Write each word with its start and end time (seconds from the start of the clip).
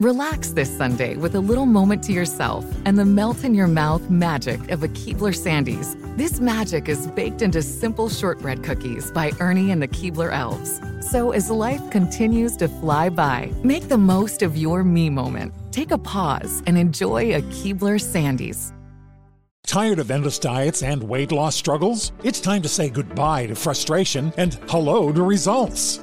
Relax 0.00 0.52
this 0.52 0.74
Sunday 0.74 1.16
with 1.16 1.34
a 1.34 1.40
little 1.40 1.66
moment 1.66 2.02
to 2.04 2.12
yourself 2.12 2.64
and 2.86 2.98
the 2.98 3.04
melt 3.04 3.44
in 3.44 3.54
your 3.54 3.66
mouth 3.66 4.08
magic 4.08 4.70
of 4.70 4.82
a 4.82 4.88
Keebler 4.88 5.34
Sandies. 5.34 5.94
This 6.16 6.40
magic 6.40 6.88
is 6.88 7.06
baked 7.08 7.42
into 7.42 7.60
simple 7.60 8.08
shortbread 8.08 8.64
cookies 8.64 9.10
by 9.10 9.30
Ernie 9.40 9.70
and 9.70 9.82
the 9.82 9.88
Keebler 9.88 10.32
Elves. 10.32 10.80
So 11.06 11.32
as 11.32 11.50
life 11.50 11.90
continues 11.90 12.56
to 12.56 12.68
fly 12.68 13.10
by, 13.10 13.52
make 13.62 13.88
the 13.88 13.98
most 13.98 14.40
of 14.40 14.56
your 14.56 14.84
me 14.84 15.10
moment. 15.10 15.52
Take 15.70 15.90
a 15.90 15.98
pause 15.98 16.62
and 16.66 16.78
enjoy 16.78 17.34
a 17.34 17.42
Keebler 17.42 18.00
Sandies. 18.00 18.72
Tired 19.66 19.98
of 20.00 20.10
endless 20.10 20.38
diets 20.38 20.82
and 20.82 21.02
weight 21.02 21.30
loss 21.30 21.54
struggles? 21.54 22.10
It's 22.24 22.40
time 22.40 22.62
to 22.62 22.68
say 22.68 22.88
goodbye 22.88 23.46
to 23.46 23.54
frustration 23.54 24.32
and 24.38 24.54
hello 24.68 25.12
to 25.12 25.22
results. 25.22 26.02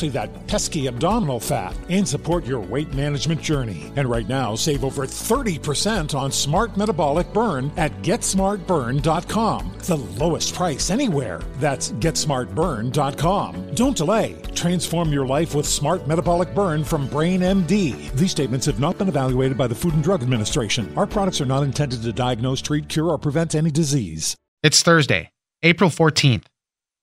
that 0.00 0.46
pesky 0.46 0.86
abdominal 0.86 1.40
fat, 1.40 1.76
and 1.88 2.06
support 2.06 2.44
your 2.46 2.60
weight 2.60 2.92
management 2.94 3.40
journey. 3.40 3.92
And 3.96 4.08
right 4.08 4.28
now, 4.28 4.54
save 4.54 4.84
over 4.84 5.06
30% 5.06 6.14
on 6.14 6.32
Smart 6.32 6.76
Metabolic 6.76 7.32
Burn 7.32 7.70
at 7.76 7.92
GetSmartBurn.com. 8.02 9.72
The 9.78 9.96
lowest 9.96 10.54
price 10.54 10.90
anywhere. 10.90 11.40
That's 11.58 11.92
GetSmartBurn.com. 11.92 13.74
Don't 13.74 13.96
delay. 13.96 14.36
Transform 14.54 15.12
your 15.12 15.26
life 15.26 15.54
with 15.54 15.66
Smart 15.66 16.06
Metabolic 16.06 16.54
Burn 16.54 16.84
from 16.84 17.08
Brain 17.08 17.40
MD. 17.40 18.12
These 18.12 18.30
statements 18.30 18.66
have 18.66 18.80
not 18.80 18.98
been 18.98 19.08
evaluated 19.08 19.58
by 19.58 19.66
the 19.66 19.74
Food 19.74 19.94
and 19.94 20.02
Drug 20.04 20.22
Administration. 20.22 20.92
Our 20.96 21.06
products 21.06 21.40
are 21.40 21.46
not 21.46 21.62
intended 21.62 22.02
to 22.02 22.12
diagnose, 22.12 22.60
treat, 22.60 22.88
cure, 22.88 23.08
or 23.08 23.18
prevent 23.18 23.54
any 23.54 23.70
disease. 23.70 24.36
It's 24.62 24.82
Thursday, 24.82 25.30
April 25.62 25.90
14th. 25.90 26.44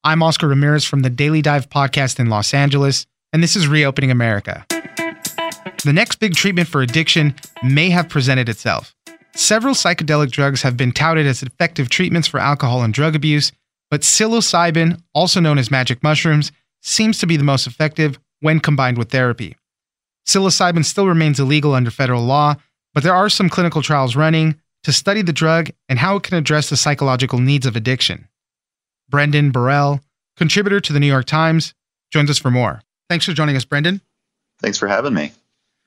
I'm 0.05 0.23
Oscar 0.23 0.47
Ramirez 0.47 0.85
from 0.85 1.01
the 1.01 1.09
Daily 1.09 1.41
Dive 1.41 1.69
podcast 1.69 2.21
in 2.21 2.29
Los 2.29 2.53
Angeles, 2.53 3.05
and 3.33 3.43
this 3.43 3.57
is 3.57 3.67
Reopening 3.67 4.11
America. 4.11 4.65
The 4.69 5.91
next 5.91 6.21
big 6.21 6.35
treatment 6.35 6.69
for 6.69 6.81
addiction 6.81 7.35
may 7.63 7.89
have 7.89 8.07
presented 8.07 8.47
itself. 8.47 8.95
Several 9.35 9.73
psychedelic 9.73 10.31
drugs 10.31 10.61
have 10.61 10.77
been 10.77 10.93
touted 10.93 11.27
as 11.27 11.43
effective 11.43 11.89
treatments 11.89 12.29
for 12.29 12.39
alcohol 12.39 12.81
and 12.81 12.93
drug 12.93 13.13
abuse, 13.13 13.51
but 13.91 14.03
psilocybin, 14.03 15.01
also 15.13 15.41
known 15.41 15.57
as 15.57 15.69
magic 15.69 16.01
mushrooms, 16.01 16.53
seems 16.81 17.19
to 17.19 17.27
be 17.27 17.35
the 17.35 17.43
most 17.43 17.67
effective 17.67 18.17
when 18.39 18.61
combined 18.61 18.97
with 18.97 19.09
therapy. 19.11 19.57
Psilocybin 20.25 20.85
still 20.85 21.07
remains 21.07 21.41
illegal 21.41 21.73
under 21.73 21.91
federal 21.91 22.23
law, 22.23 22.55
but 22.93 23.03
there 23.03 23.15
are 23.15 23.27
some 23.27 23.49
clinical 23.49 23.81
trials 23.81 24.15
running 24.15 24.55
to 24.83 24.93
study 24.93 25.23
the 25.23 25.33
drug 25.33 25.71
and 25.89 25.99
how 25.99 26.15
it 26.15 26.23
can 26.23 26.37
address 26.37 26.69
the 26.69 26.77
psychological 26.77 27.39
needs 27.39 27.65
of 27.65 27.75
addiction. 27.75 28.29
Brendan 29.09 29.51
Borrell, 29.51 30.01
contributor 30.37 30.79
to 30.79 30.93
the 30.93 30.99
New 30.99 31.07
York 31.07 31.25
Times, 31.25 31.73
joins 32.11 32.29
us 32.29 32.37
for 32.37 32.51
more. 32.51 32.81
Thanks 33.09 33.25
for 33.25 33.33
joining 33.33 33.55
us, 33.55 33.65
Brendan. 33.65 34.01
Thanks 34.59 34.77
for 34.77 34.87
having 34.87 35.13
me. 35.13 35.31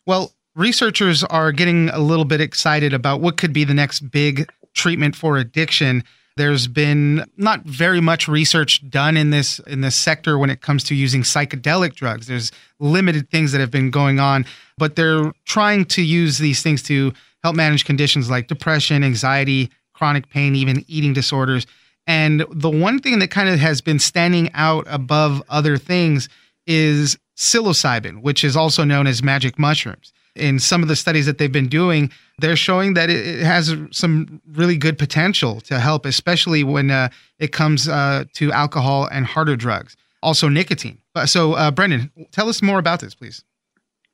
Well, 0.06 0.32
researchers 0.54 1.22
are 1.24 1.52
getting 1.52 1.88
a 1.90 1.98
little 1.98 2.24
bit 2.24 2.40
excited 2.40 2.92
about 2.92 3.20
what 3.20 3.36
could 3.36 3.52
be 3.52 3.64
the 3.64 3.74
next 3.74 4.00
big 4.10 4.50
treatment 4.74 5.14
for 5.14 5.36
addiction. 5.36 6.02
There's 6.36 6.66
been 6.66 7.24
not 7.36 7.64
very 7.64 8.00
much 8.00 8.26
research 8.26 8.88
done 8.88 9.16
in 9.16 9.30
this 9.30 9.58
in 9.60 9.82
this 9.82 9.94
sector 9.94 10.38
when 10.38 10.48
it 10.48 10.62
comes 10.62 10.82
to 10.84 10.94
using 10.94 11.22
psychedelic 11.22 11.94
drugs. 11.94 12.26
There's 12.26 12.50
limited 12.80 13.30
things 13.30 13.52
that 13.52 13.60
have 13.60 13.70
been 13.70 13.90
going 13.90 14.18
on, 14.18 14.46
but 14.78 14.96
they're 14.96 15.30
trying 15.44 15.84
to 15.86 16.02
use 16.02 16.38
these 16.38 16.62
things 16.62 16.82
to 16.84 17.12
help 17.42 17.54
manage 17.54 17.84
conditions 17.84 18.30
like 18.30 18.48
depression, 18.48 19.04
anxiety, 19.04 19.70
chronic 19.92 20.30
pain, 20.30 20.54
even 20.56 20.84
eating 20.88 21.12
disorders. 21.12 21.66
And 22.06 22.44
the 22.50 22.70
one 22.70 22.98
thing 22.98 23.18
that 23.20 23.30
kind 23.30 23.48
of 23.48 23.58
has 23.60 23.80
been 23.80 23.98
standing 23.98 24.50
out 24.54 24.86
above 24.88 25.42
other 25.48 25.76
things 25.76 26.28
is 26.66 27.16
psilocybin, 27.36 28.22
which 28.22 28.44
is 28.44 28.56
also 28.56 28.84
known 28.84 29.06
as 29.06 29.22
magic 29.22 29.58
mushrooms. 29.58 30.12
In 30.34 30.58
some 30.58 30.82
of 30.82 30.88
the 30.88 30.96
studies 30.96 31.26
that 31.26 31.38
they've 31.38 31.52
been 31.52 31.68
doing, 31.68 32.10
they're 32.38 32.56
showing 32.56 32.94
that 32.94 33.10
it, 33.10 33.42
has 33.44 33.74
some 33.90 34.40
really 34.52 34.76
good 34.76 34.98
potential 34.98 35.60
to 35.62 35.78
help, 35.78 36.06
especially 36.06 36.64
when 36.64 36.90
uh, 36.90 37.10
it 37.38 37.52
comes 37.52 37.88
uh, 37.88 38.24
to 38.34 38.50
alcohol 38.52 39.06
and 39.12 39.26
harder 39.26 39.56
drugs, 39.56 39.94
also 40.22 40.48
nicotine. 40.48 40.98
So, 41.26 41.52
uh, 41.52 41.70
Brendan, 41.70 42.10
tell 42.30 42.48
us 42.48 42.62
more 42.62 42.78
about 42.78 43.00
this, 43.00 43.14
please. 43.14 43.44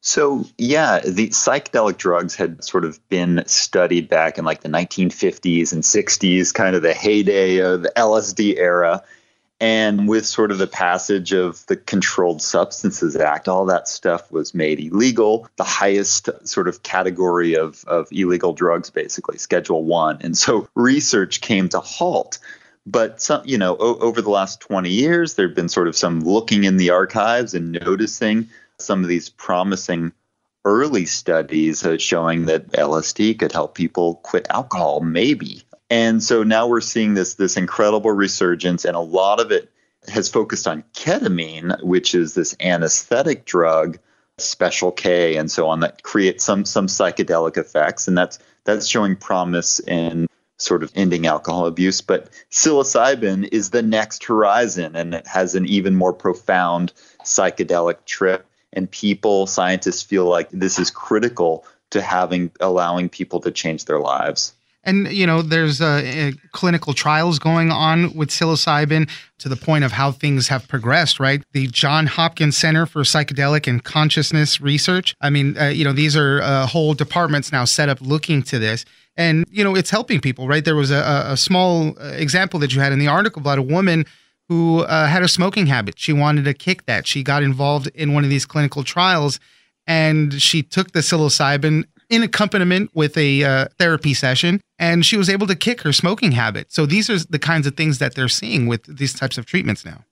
So, 0.00 0.44
yeah, 0.56 1.00
the 1.00 1.28
psychedelic 1.31 1.97
drugs 1.97 2.36
had 2.36 2.62
sort 2.62 2.84
of 2.84 3.06
been 3.09 3.42
studied 3.47 4.09
back 4.09 4.38
in 4.38 4.44
like 4.44 4.60
the 4.60 4.69
1950s 4.69 5.72
and 5.72 5.82
60s, 5.82 6.54
kind 6.54 6.76
of 6.76 6.82
the 6.82 6.94
heyday 6.94 7.59
of 7.59 7.82
the 7.82 7.92
LSD 7.97 8.56
era. 8.59 9.03
And 9.60 10.09
with 10.09 10.25
sort 10.25 10.53
of 10.53 10.59
the 10.59 10.69
passage 10.69 11.32
of 11.32 11.66
the 11.66 11.75
Controlled 11.75 12.41
Substances 12.41 13.16
Act, 13.16 13.48
all 13.48 13.66
that 13.66 13.88
stuff 13.88 14.31
was 14.31 14.54
made 14.54 14.78
illegal, 14.78 15.48
the 15.56 15.64
highest 15.64 16.28
sort 16.47 16.69
of 16.69 16.84
category 16.84 17.56
of, 17.56 17.84
of 17.88 18.06
illegal 18.12 18.53
drugs, 18.53 18.91
basically, 18.91 19.36
Schedule 19.36 19.84
One. 19.84 20.19
And 20.20 20.38
so 20.38 20.69
research 20.76 21.41
came 21.41 21.69
to 21.70 21.80
halt. 21.80 22.38
But 22.86 23.20
some, 23.20 23.42
you 23.44 23.59
know, 23.59 23.76
o- 23.78 23.98
over 23.98 24.22
the 24.22 24.30
last 24.30 24.60
20 24.60 24.91
years, 24.91 25.34
there 25.34 25.48
have 25.48 25.56
been 25.56 25.69
sort 25.69 25.88
of 25.88 25.97
some 25.97 26.20
looking 26.20 26.62
in 26.62 26.76
the 26.76 26.91
archives 26.91 27.53
and 27.53 27.72
noticing 27.72 28.48
some 28.78 29.03
of 29.03 29.09
these 29.09 29.28
promising 29.28 30.12
early 30.65 31.06
studies 31.06 31.84
uh, 31.84 31.99
showing 31.99 32.47
that 32.47 32.71
LSD 32.72 33.39
could 33.39 33.53
help 33.53 33.75
people 33.75 34.16
quit 34.16 34.47
alcohol, 34.50 35.00
maybe. 35.00 35.62
And 35.91 36.22
so 36.22 36.43
now 36.43 36.66
we're 36.66 36.81
seeing 36.81 37.15
this 37.15 37.34
this 37.34 37.56
incredible 37.56 38.12
resurgence, 38.12 38.84
and 38.84 38.97
a 38.97 39.00
lot 39.00 39.41
of 39.41 39.50
it 39.50 39.71
has 40.09 40.28
focused 40.28 40.69
on 40.69 40.84
ketamine, 40.94 41.83
which 41.83 42.15
is 42.15 42.34
this 42.34 42.55
anesthetic 42.61 43.44
drug, 43.44 43.99
special 44.37 44.93
K, 44.93 45.37
and 45.37 45.50
so 45.50 45.69
on 45.69 45.81
that 45.81 46.03
creates 46.03 46.45
some 46.45 46.65
some 46.65 46.87
psychedelic 46.87 47.57
effects, 47.57 48.07
and 48.07 48.16
that's 48.16 48.39
that's 48.65 48.86
showing 48.86 49.16
promise 49.16 49.80
in 49.80 50.28
sort 50.59 50.83
of 50.83 50.92
ending 50.95 51.27
alcohol 51.27 51.66
abuse. 51.66 52.01
But 52.01 52.28
psilocybin 52.51 53.48
is 53.51 53.71
the 53.71 53.83
next 53.83 54.25
horizon, 54.25 54.95
and 54.95 55.15
it 55.15 55.27
has 55.27 55.54
an 55.54 55.66
even 55.66 55.95
more 55.95 56.13
profound 56.13 56.92
psychedelic 57.25 58.04
trip. 58.04 58.45
And 58.72 58.91
people, 58.91 59.47
scientists 59.47 60.03
feel 60.03 60.26
like 60.26 60.50
this 60.50 60.78
is 60.78 60.91
critical 60.91 61.65
to 61.91 62.03
having 62.03 62.50
allowing 62.60 63.09
people 63.09 63.41
to 63.41 63.50
change 63.50 63.86
their 63.86 63.98
lives. 63.98 64.53
And 64.84 65.09
you 65.12 65.26
know, 65.26 65.42
there's 65.42 65.80
uh, 65.80 66.32
clinical 66.53 66.94
trials 66.94 67.38
going 67.38 67.70
on 67.70 68.15
with 68.15 68.30
psilocybin 68.30 69.10
to 69.38 69.48
the 69.48 69.56
point 69.56 69.84
of 69.84 69.92
how 69.92 70.12
things 70.12 70.48
have 70.48 70.66
progressed. 70.68 71.20
Right, 71.20 71.42
the 71.53 71.66
John 71.66 72.06
Hopkins 72.06 72.56
Center 72.56 72.86
for 72.86 73.03
Psychedelic 73.03 73.66
and 73.66 73.82
Consciousness 73.82 74.60
Research. 74.60 75.15
I 75.20 75.30
mean, 75.30 75.59
uh, 75.59 75.66
you 75.66 75.84
know, 75.84 75.92
these 75.92 76.16
are 76.16 76.41
uh, 76.42 76.66
whole 76.66 76.94
departments 76.94 77.53
now 77.53 77.65
set 77.65 77.88
up 77.88 78.00
looking 78.00 78.42
to 78.44 78.59
this, 78.59 78.84
and 79.16 79.44
you 79.50 79.65
know, 79.65 79.74
it's 79.74 79.91
helping 79.91 80.20
people. 80.20 80.48
Right, 80.48 80.65
there 80.65 80.76
was 80.76 80.91
a, 80.91 81.24
a 81.26 81.36
small 81.36 81.94
uh, 82.00 82.12
example 82.12 82.60
that 82.60 82.74
you 82.74 82.80
had 82.80 82.92
in 82.92 82.98
the 82.98 83.09
article 83.09 83.41
about 83.41 83.59
a 83.59 83.62
woman 83.62 84.06
who 84.48 84.80
uh, 84.80 85.06
had 85.06 85.22
a 85.22 85.28
smoking 85.28 85.66
habit. 85.66 85.98
She 85.98 86.12
wanted 86.12 86.45
to 86.45 86.54
kick 86.54 86.86
that. 86.86 87.06
She 87.06 87.22
got 87.22 87.42
involved 87.42 87.89
in 87.95 88.15
one 88.15 88.24
of 88.24 88.30
these 88.30 88.47
clinical 88.47 88.83
trials 88.83 89.39
and 89.89 90.41
she 90.41 90.62
took 90.62 90.92
the 90.92 91.00
psilocybin 91.00 91.84
in 92.10 92.22
accompaniment 92.22 92.91
with 92.95 93.16
a 93.16 93.42
uh, 93.42 93.66
therapy 93.78 94.15
session, 94.15 94.60
and 94.78 95.04
she 95.04 95.16
was 95.16 95.28
able 95.28 95.47
to 95.47 95.56
kick 95.56 95.83
her 95.83 95.92
smoking 95.92 96.33
habit. 96.33 96.72
So 96.72 96.86
these 96.86 97.10
are 97.10 97.18
the 97.18 97.39
kinds 97.39 97.66
of 97.66 97.77
things 97.77 97.98
that 97.98 98.15
they're 98.15 98.28
seeing 98.28 98.66
with 98.66 98.84
these 98.84 99.12
types 99.12 99.39
of 99.39 99.47
treatments 99.47 99.84
now. 99.84 100.04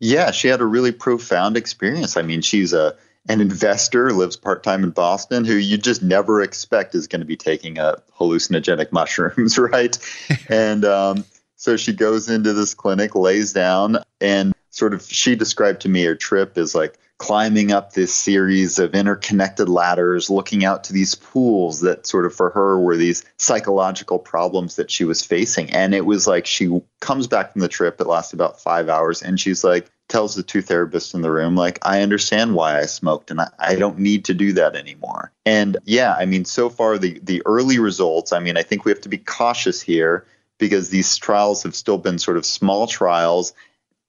Yeah, 0.00 0.30
she 0.30 0.48
had 0.48 0.60
a 0.60 0.64
really 0.64 0.92
profound 0.92 1.56
experience. 1.56 2.16
I 2.16 2.22
mean, 2.22 2.40
she's 2.40 2.72
a 2.72 2.96
an 3.28 3.40
investor, 3.40 4.12
lives 4.12 4.36
part 4.36 4.62
time 4.62 4.84
in 4.84 4.90
Boston, 4.90 5.44
who 5.44 5.54
you 5.54 5.76
just 5.76 6.00
never 6.00 6.40
expect 6.40 6.94
is 6.94 7.08
going 7.08 7.20
to 7.20 7.26
be 7.26 7.36
taking 7.36 7.76
a 7.76 8.00
hallucinogenic 8.16 8.92
mushrooms, 8.92 9.58
right? 9.58 9.98
and 10.48 10.84
um, 10.84 11.24
so 11.56 11.76
she 11.76 11.92
goes 11.92 12.28
into 12.28 12.52
this 12.52 12.74
clinic, 12.74 13.14
lays 13.14 13.52
down, 13.52 13.98
and 14.20 14.54
sort 14.70 14.94
of 14.94 15.02
she 15.02 15.34
described 15.34 15.80
to 15.82 15.88
me 15.88 16.04
her 16.04 16.14
trip 16.14 16.58
is 16.58 16.74
like 16.74 16.98
climbing 17.18 17.72
up 17.72 17.92
this 17.92 18.14
series 18.14 18.78
of 18.78 18.94
interconnected 18.94 19.68
ladders, 19.68 20.28
looking 20.28 20.64
out 20.64 20.84
to 20.84 20.92
these 20.92 21.14
pools 21.14 21.80
that 21.80 22.06
sort 22.06 22.26
of 22.26 22.34
for 22.34 22.50
her 22.50 22.78
were 22.78 22.96
these 22.96 23.24
psychological 23.38 24.18
problems 24.18 24.76
that 24.76 24.90
she 24.90 25.04
was 25.04 25.22
facing. 25.22 25.70
And 25.70 25.94
it 25.94 26.04
was 26.04 26.26
like 26.26 26.46
she 26.46 26.80
comes 27.00 27.26
back 27.26 27.52
from 27.52 27.62
the 27.62 27.68
trip, 27.68 28.00
it 28.00 28.06
lasts 28.06 28.34
about 28.34 28.60
five 28.60 28.88
hours, 28.90 29.22
and 29.22 29.40
she's 29.40 29.64
like, 29.64 29.90
tells 30.08 30.34
the 30.34 30.42
two 30.42 30.62
therapists 30.62 31.14
in 31.14 31.22
the 31.22 31.30
room, 31.32 31.56
like, 31.56 31.78
I 31.82 32.02
understand 32.02 32.54
why 32.54 32.78
I 32.78 32.86
smoked 32.86 33.32
and 33.32 33.40
I, 33.40 33.48
I 33.58 33.74
don't 33.74 33.98
need 33.98 34.26
to 34.26 34.34
do 34.34 34.52
that 34.52 34.76
anymore. 34.76 35.32
And 35.44 35.78
yeah, 35.84 36.14
I 36.14 36.26
mean, 36.26 36.44
so 36.44 36.68
far 36.68 36.96
the 36.96 37.18
the 37.20 37.42
early 37.44 37.78
results, 37.80 38.32
I 38.32 38.38
mean, 38.38 38.56
I 38.56 38.62
think 38.62 38.84
we 38.84 38.92
have 38.92 39.00
to 39.00 39.08
be 39.08 39.18
cautious 39.18 39.80
here 39.80 40.24
because 40.58 40.90
these 40.90 41.16
trials 41.16 41.62
have 41.62 41.74
still 41.74 41.98
been 41.98 42.18
sort 42.18 42.36
of 42.36 42.46
small 42.46 42.86
trials 42.86 43.52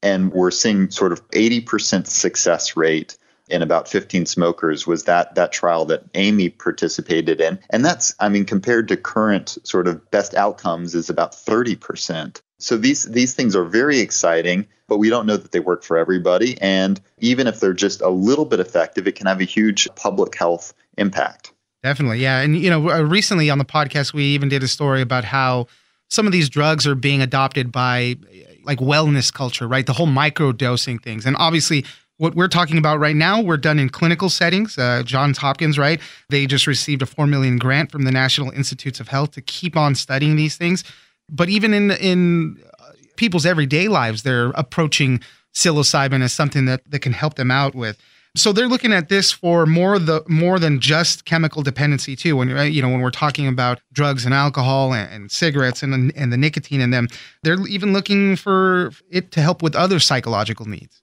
and 0.01 0.31
we're 0.31 0.51
seeing 0.51 0.89
sort 0.89 1.11
of 1.11 1.27
80% 1.29 2.07
success 2.07 2.77
rate 2.77 3.17
in 3.49 3.61
about 3.61 3.87
15 3.87 4.25
smokers 4.25 4.85
was 4.85 5.03
that 5.03 5.35
that 5.35 5.51
trial 5.51 5.85
that 5.85 6.03
Amy 6.15 6.49
participated 6.49 7.39
in 7.39 7.59
and 7.69 7.85
that's 7.85 8.13
I 8.19 8.29
mean 8.29 8.45
compared 8.45 8.89
to 8.89 8.97
current 8.97 9.57
sort 9.63 9.87
of 9.87 10.11
best 10.11 10.35
outcomes 10.35 10.95
is 10.95 11.09
about 11.09 11.31
30%. 11.31 12.41
So 12.59 12.77
these 12.77 13.03
these 13.03 13.33
things 13.33 13.55
are 13.55 13.63
very 13.63 13.99
exciting 13.99 14.67
but 14.89 14.97
we 14.97 15.09
don't 15.09 15.25
know 15.25 15.37
that 15.37 15.51
they 15.51 15.59
work 15.59 15.83
for 15.83 15.97
everybody 15.97 16.59
and 16.61 16.99
even 17.19 17.47
if 17.47 17.59
they're 17.59 17.73
just 17.73 18.01
a 18.01 18.09
little 18.09 18.45
bit 18.45 18.59
effective 18.59 19.07
it 19.07 19.15
can 19.15 19.27
have 19.27 19.39
a 19.39 19.45
huge 19.45 19.87
public 19.95 20.35
health 20.35 20.73
impact. 20.97 21.53
Definitely. 21.83 22.19
Yeah, 22.19 22.41
and 22.41 22.57
you 22.57 22.69
know 22.69 22.89
uh, 22.89 23.01
recently 23.01 23.49
on 23.49 23.59
the 23.59 23.65
podcast 23.65 24.11
we 24.11 24.23
even 24.23 24.49
did 24.49 24.61
a 24.61 24.67
story 24.67 25.01
about 25.01 25.23
how 25.23 25.67
some 26.09 26.25
of 26.25 26.31
these 26.31 26.49
drugs 26.49 26.87
are 26.87 26.95
being 26.95 27.21
adopted 27.21 27.71
by 27.71 28.15
like 28.63 28.79
wellness 28.79 29.33
culture, 29.33 29.67
right? 29.67 29.85
The 29.85 29.93
whole 29.93 30.07
micro 30.07 30.51
dosing 30.51 30.99
things. 30.99 31.25
And 31.25 31.35
obviously, 31.39 31.85
what 32.17 32.35
we're 32.35 32.47
talking 32.47 32.77
about 32.77 32.99
right 32.99 33.15
now, 33.15 33.41
we're 33.41 33.57
done 33.57 33.79
in 33.79 33.89
clinical 33.89 34.29
settings. 34.29 34.77
Uh, 34.77 35.03
Johns 35.05 35.37
Hopkins, 35.37 35.77
right? 35.77 36.01
They 36.29 36.45
just 36.47 36.67
received 36.67 37.01
a 37.01 37.05
four 37.05 37.27
million 37.27 37.57
grant 37.57 37.91
from 37.91 38.03
the 38.03 38.11
National 38.11 38.51
Institutes 38.51 38.99
of 38.99 39.07
Health 39.07 39.31
to 39.31 39.41
keep 39.41 39.77
on 39.77 39.95
studying 39.95 40.35
these 40.35 40.57
things. 40.57 40.83
But 41.29 41.49
even 41.49 41.73
in 41.73 41.91
in 41.91 42.63
uh, 42.79 42.91
people's 43.15 43.45
everyday 43.45 43.87
lives, 43.87 44.23
they're 44.23 44.49
approaching 44.51 45.21
psilocybin 45.53 46.21
as 46.21 46.33
something 46.33 46.65
that 46.65 46.89
that 46.89 46.99
can 46.99 47.13
help 47.13 47.35
them 47.35 47.51
out 47.51 47.75
with. 47.75 47.97
So 48.37 48.53
they're 48.53 48.67
looking 48.67 48.93
at 48.93 49.09
this 49.09 49.31
for 49.31 49.65
more 49.65 49.97
the 49.97 50.23
more 50.27 50.59
than 50.59 50.79
just 50.79 51.25
chemical 51.25 51.63
dependency 51.63 52.15
too. 52.15 52.37
When 52.37 52.49
you 52.71 52.81
know 52.81 52.89
when 52.89 53.01
we're 53.01 53.09
talking 53.09 53.47
about 53.47 53.81
drugs 53.91 54.25
and 54.25 54.33
alcohol 54.33 54.93
and, 54.93 55.11
and 55.11 55.31
cigarettes 55.31 55.81
and 55.81 56.13
and 56.15 56.31
the 56.31 56.37
nicotine 56.37 56.79
in 56.79 56.91
them, 56.91 57.07
they're 57.41 57.65
even 57.67 57.93
looking 57.93 58.35
for 58.35 58.91
it 59.09 59.31
to 59.31 59.41
help 59.41 59.63
with 59.63 59.75
other 59.75 59.99
psychological 59.99 60.67
needs. 60.67 61.01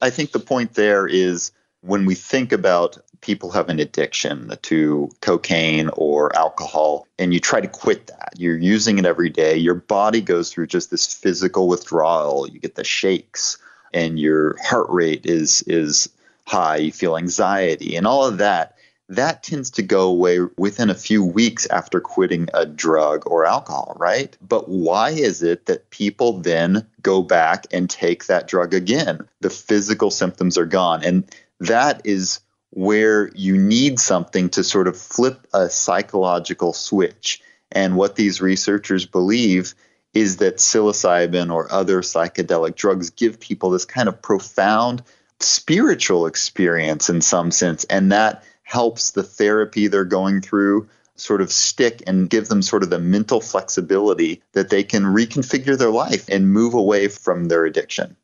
I 0.00 0.10
think 0.10 0.32
the 0.32 0.38
point 0.38 0.74
there 0.74 1.06
is 1.06 1.50
when 1.80 2.06
we 2.06 2.14
think 2.14 2.52
about 2.52 2.96
people 3.22 3.50
have 3.50 3.68
an 3.68 3.80
addiction 3.80 4.52
to 4.62 5.10
cocaine 5.20 5.90
or 5.94 6.34
alcohol 6.36 7.06
and 7.18 7.34
you 7.34 7.40
try 7.40 7.60
to 7.60 7.68
quit 7.68 8.06
that 8.06 8.34
you're 8.36 8.58
using 8.58 8.98
it 8.98 9.06
every 9.06 9.30
day 9.30 9.56
your 9.56 9.74
body 9.74 10.20
goes 10.20 10.52
through 10.52 10.66
just 10.66 10.90
this 10.90 11.12
physical 11.12 11.68
withdrawal 11.68 12.48
you 12.48 12.58
get 12.58 12.74
the 12.74 12.84
shakes 12.84 13.58
and 13.94 14.18
your 14.18 14.56
heart 14.60 14.88
rate 14.90 15.24
is 15.24 15.62
is 15.68 16.08
high, 16.46 16.76
you 16.76 16.92
feel 16.92 17.16
anxiety, 17.16 17.96
and 17.96 18.06
all 18.06 18.26
of 18.26 18.38
that, 18.38 18.76
that 19.08 19.42
tends 19.42 19.70
to 19.70 19.82
go 19.82 20.08
away 20.08 20.38
within 20.56 20.88
a 20.88 20.94
few 20.94 21.22
weeks 21.22 21.66
after 21.66 22.00
quitting 22.00 22.48
a 22.54 22.64
drug 22.64 23.24
or 23.26 23.44
alcohol, 23.44 23.94
right? 23.98 24.36
But 24.40 24.68
why 24.68 25.10
is 25.10 25.42
it 25.42 25.66
that 25.66 25.90
people 25.90 26.40
then 26.40 26.86
go 27.02 27.22
back 27.22 27.66
and 27.72 27.90
take 27.90 28.26
that 28.26 28.48
drug 28.48 28.72
again? 28.72 29.28
The 29.40 29.50
physical 29.50 30.10
symptoms 30.10 30.56
are 30.56 30.66
gone. 30.66 31.04
And 31.04 31.24
that 31.60 32.00
is 32.04 32.40
where 32.70 33.30
you 33.34 33.58
need 33.58 33.98
something 33.98 34.48
to 34.50 34.64
sort 34.64 34.88
of 34.88 34.96
flip 34.96 35.46
a 35.52 35.68
psychological 35.68 36.72
switch. 36.72 37.42
And 37.70 37.96
what 37.96 38.16
these 38.16 38.40
researchers 38.40 39.04
believe 39.04 39.74
is 40.14 40.38
that 40.38 40.56
psilocybin 40.56 41.52
or 41.52 41.70
other 41.70 42.00
psychedelic 42.00 42.76
drugs 42.76 43.10
give 43.10 43.40
people 43.40 43.70
this 43.70 43.84
kind 43.84 44.08
of 44.08 44.22
profound 44.22 45.02
spiritual 45.42 46.26
experience 46.26 47.08
in 47.08 47.20
some 47.20 47.50
sense. 47.50 47.84
And 47.84 48.10
that 48.12 48.44
helps 48.62 49.10
the 49.10 49.22
therapy 49.22 49.86
they're 49.86 50.04
going 50.04 50.40
through 50.40 50.88
sort 51.16 51.40
of 51.40 51.52
stick 51.52 52.02
and 52.06 52.30
give 52.30 52.48
them 52.48 52.62
sort 52.62 52.82
of 52.82 52.90
the 52.90 52.98
mental 52.98 53.40
flexibility 53.40 54.42
that 54.52 54.70
they 54.70 54.82
can 54.82 55.04
reconfigure 55.04 55.78
their 55.78 55.90
life 55.90 56.28
and 56.28 56.52
move 56.52 56.74
away 56.74 57.08
from 57.08 57.46
their 57.46 57.64
addiction. 57.64 58.16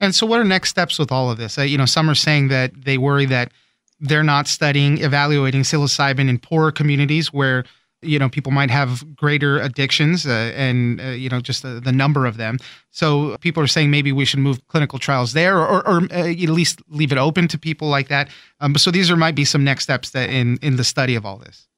And 0.00 0.14
so, 0.14 0.26
what 0.26 0.40
are 0.40 0.44
next 0.44 0.70
steps 0.70 0.98
with 0.98 1.10
all 1.10 1.30
of 1.30 1.38
this? 1.38 1.58
Uh, 1.58 1.62
you 1.62 1.78
know, 1.78 1.86
some 1.86 2.10
are 2.10 2.14
saying 2.14 2.48
that 2.48 2.72
they 2.84 2.98
worry 2.98 3.26
that 3.26 3.52
they're 4.00 4.22
not 4.22 4.46
studying, 4.46 4.98
evaluating 4.98 5.62
psilocybin 5.62 6.28
in 6.28 6.38
poorer 6.38 6.72
communities 6.72 7.32
where 7.32 7.64
you 8.04 8.18
know 8.18 8.28
people 8.28 8.52
might 8.52 8.70
have 8.70 9.04
greater 9.16 9.58
addictions 9.58 10.26
uh, 10.26 10.52
and 10.54 11.00
uh, 11.00 11.04
you 11.08 11.28
know 11.28 11.40
just 11.40 11.62
the, 11.62 11.80
the, 11.80 11.92
number 11.92 12.26
of 12.26 12.36
them. 12.36 12.58
So 12.90 13.36
people 13.38 13.62
are 13.62 13.66
saying 13.66 13.90
maybe 13.90 14.12
we 14.12 14.24
should 14.24 14.40
move 14.40 14.66
clinical 14.68 14.98
trials 14.98 15.32
there 15.32 15.58
or, 15.58 15.66
or, 15.66 15.88
or 15.88 15.96
uh, 16.12 16.28
at 16.30 16.50
least 16.50 16.82
leave 16.88 17.12
it 17.12 17.18
open 17.18 17.48
to 17.48 17.58
people 17.58 17.88
like 17.88 18.08
that. 18.08 18.28
Um, 18.60 18.76
so 18.76 18.90
these 18.90 19.10
are 19.10 19.16
might 19.16 19.34
be 19.34 19.44
some 19.44 19.64
next 19.64 19.84
steps 19.84 20.10
that 20.10 20.30
in 20.30 20.58
in 20.62 20.76
the 20.76 20.84
study 20.84 21.14
of 21.14 21.24
all 21.24 21.38
this. 21.38 21.68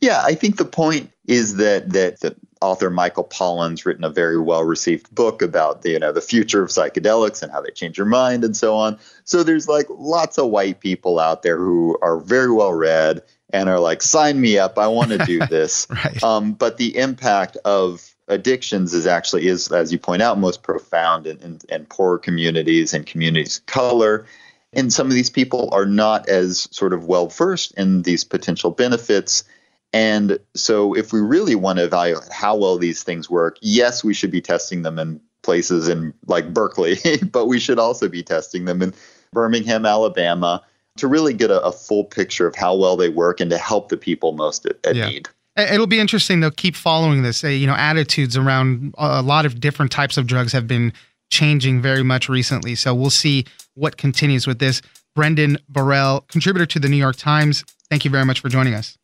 Yeah 0.00 0.22
i 0.24 0.34
think 0.34 0.56
the 0.56 0.64
point 0.64 1.10
is 1.26 1.56
that 1.56 1.90
that 1.90 2.20
the 2.20 2.34
author 2.60 2.90
michael 2.90 3.24
pollan's 3.24 3.86
written 3.86 4.04
a 4.04 4.08
very 4.08 4.38
well 4.38 4.64
received 4.64 5.12
book 5.14 5.42
about 5.42 5.82
the 5.82 5.90
you 5.90 5.98
know 5.98 6.12
the 6.12 6.20
future 6.20 6.62
of 6.62 6.70
psychedelics 6.70 7.42
and 7.42 7.52
how 7.52 7.60
they 7.60 7.70
change 7.70 7.96
your 7.96 8.06
mind 8.06 8.44
and 8.44 8.56
so 8.56 8.74
on. 8.74 8.98
So 9.24 9.42
there's 9.42 9.68
like 9.68 9.86
lots 9.90 10.38
of 10.38 10.50
white 10.50 10.80
people 10.80 11.18
out 11.18 11.42
there 11.42 11.58
who 11.58 11.98
are 12.02 12.18
very 12.18 12.50
well 12.52 12.72
read 12.72 13.22
and 13.52 13.68
are 13.68 13.80
like, 13.80 14.02
sign 14.02 14.40
me 14.40 14.58
up, 14.58 14.78
I 14.78 14.88
want 14.88 15.10
to 15.10 15.18
do 15.18 15.38
this. 15.50 15.86
right. 15.90 16.22
Um, 16.22 16.52
but 16.52 16.78
the 16.78 16.96
impact 16.96 17.56
of 17.64 18.12
addictions 18.28 18.94
is 18.94 19.06
actually 19.06 19.46
is, 19.46 19.70
as 19.70 19.92
you 19.92 19.98
point 19.98 20.22
out, 20.22 20.38
most 20.38 20.62
profound 20.62 21.26
in, 21.26 21.38
in, 21.40 21.58
in 21.68 21.86
poorer 21.86 22.18
communities 22.18 22.94
and 22.94 23.04
communities 23.06 23.58
of 23.58 23.66
color. 23.66 24.26
And 24.72 24.92
some 24.92 25.06
of 25.08 25.12
these 25.12 25.30
people 25.30 25.68
are 25.72 25.84
not 25.84 26.28
as 26.28 26.68
sort 26.70 26.92
of 26.92 27.04
well 27.06 27.28
versed 27.28 27.72
in 27.74 28.02
these 28.02 28.24
potential 28.24 28.70
benefits. 28.70 29.44
And 29.92 30.38
so, 30.54 30.94
if 30.94 31.12
we 31.12 31.20
really 31.20 31.54
want 31.54 31.78
to 31.78 31.84
evaluate 31.84 32.24
how 32.32 32.56
well 32.56 32.78
these 32.78 33.02
things 33.02 33.28
work, 33.28 33.58
yes, 33.60 34.02
we 34.02 34.14
should 34.14 34.30
be 34.30 34.40
testing 34.40 34.80
them 34.80 34.98
in 34.98 35.20
places 35.42 35.88
in 35.88 36.14
like 36.26 36.54
Berkeley, 36.54 36.96
but 37.30 37.46
we 37.46 37.58
should 37.58 37.78
also 37.78 38.08
be 38.08 38.22
testing 38.22 38.64
them 38.64 38.80
in 38.80 38.94
Birmingham, 39.32 39.84
Alabama, 39.84 40.64
to 40.96 41.06
really 41.06 41.32
get 41.32 41.50
a, 41.50 41.60
a, 41.62 41.72
full 41.72 42.04
picture 42.04 42.46
of 42.46 42.54
how 42.54 42.76
well 42.76 42.96
they 42.96 43.08
work 43.08 43.40
and 43.40 43.50
to 43.50 43.58
help 43.58 43.88
the 43.88 43.96
people 43.96 44.32
most 44.32 44.66
at, 44.66 44.76
at 44.84 44.94
yeah. 44.94 45.08
need. 45.08 45.28
It'll 45.56 45.86
be 45.86 46.00
interesting 46.00 46.40
to 46.40 46.50
keep 46.50 46.76
following 46.76 47.22
this. 47.22 47.44
Uh, 47.44 47.48
you 47.48 47.66
know, 47.66 47.74
attitudes 47.74 48.36
around 48.36 48.94
a 48.98 49.22
lot 49.22 49.44
of 49.44 49.60
different 49.60 49.92
types 49.92 50.16
of 50.16 50.26
drugs 50.26 50.52
have 50.52 50.66
been 50.66 50.92
changing 51.30 51.82
very 51.82 52.02
much 52.02 52.28
recently. 52.28 52.74
So 52.74 52.94
we'll 52.94 53.10
see 53.10 53.44
what 53.74 53.96
continues 53.96 54.46
with 54.46 54.58
this. 54.58 54.82
Brendan 55.14 55.58
Borrell, 55.70 56.26
contributor 56.28 56.66
to 56.66 56.78
the 56.78 56.88
New 56.88 56.96
York 56.96 57.16
Times, 57.16 57.64
thank 57.90 58.04
you 58.04 58.10
very 58.10 58.24
much 58.24 58.40
for 58.40 58.48
joining 58.48 58.74
us. 58.74 58.96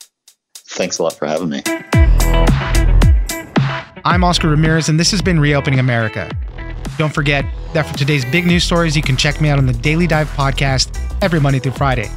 Thanks 0.54 0.98
a 0.98 1.02
lot 1.02 1.14
for 1.14 1.26
having 1.26 1.50
me. 1.50 1.62
I'm 4.04 4.24
Oscar 4.24 4.48
Ramirez, 4.48 4.88
and 4.88 4.98
this 4.98 5.10
has 5.10 5.20
been 5.20 5.38
Reopening 5.38 5.80
America. 5.80 6.30
Don't 6.96 7.12
forget 7.12 7.44
that 7.74 7.86
for 7.86 7.96
today's 7.96 8.24
big 8.26 8.46
news 8.46 8.64
stories, 8.64 8.96
you 8.96 9.02
can 9.02 9.16
check 9.16 9.40
me 9.40 9.50
out 9.50 9.58
on 9.58 9.66
the 9.66 9.72
Daily 9.74 10.06
Dive 10.06 10.28
podcast 10.30 11.07
every 11.22 11.40
Monday 11.40 11.58
through 11.58 11.72
Friday. 11.72 12.10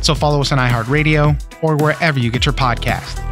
So 0.00 0.14
follow 0.14 0.40
us 0.40 0.52
on 0.52 0.58
iHeartRadio 0.58 1.62
or 1.62 1.76
wherever 1.76 2.18
you 2.18 2.30
get 2.30 2.46
your 2.46 2.54
podcast. 2.54 3.27